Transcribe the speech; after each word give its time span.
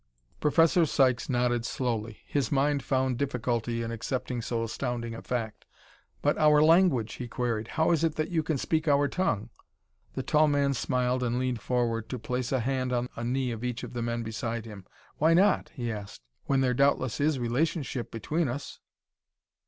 Professor 0.39 0.83
Sykes 0.83 1.29
nodded 1.29 1.63
slowly; 1.63 2.21
his 2.25 2.51
mind 2.51 2.81
found 2.81 3.19
difficulty 3.19 3.83
in 3.83 3.91
accepting 3.91 4.41
so 4.41 4.63
astounding 4.63 5.13
a 5.13 5.21
fact. 5.21 5.63
"But 6.23 6.39
our 6.39 6.59
language?" 6.63 7.13
he 7.13 7.27
queried. 7.27 7.67
"How 7.67 7.91
is 7.91 8.03
it 8.03 8.15
that 8.15 8.31
you 8.31 8.41
can 8.41 8.57
speak 8.57 8.87
our 8.87 9.07
tongue?" 9.07 9.51
The 10.15 10.23
tall 10.23 10.47
man 10.47 10.73
smiled 10.73 11.21
and 11.21 11.37
leaned 11.37 11.61
forward 11.61 12.09
to 12.09 12.17
place 12.17 12.51
a 12.51 12.61
hand 12.61 12.91
on 12.91 13.09
a 13.15 13.23
knee 13.23 13.51
of 13.51 13.63
each 13.63 13.83
of 13.83 13.93
the 13.93 14.01
men 14.01 14.23
beside 14.23 14.65
him. 14.65 14.87
"Why 15.19 15.35
not," 15.35 15.69
he 15.69 15.91
asked, 15.91 16.21
"when 16.45 16.61
there 16.61 16.73
doubtless 16.73 17.19
is 17.21 17.37
relationship 17.37 18.09
between 18.09 18.47
us. 18.47 18.79